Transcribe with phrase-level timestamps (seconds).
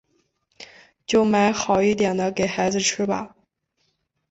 [1.05, 3.35] 就买好一点的给孩子吃吧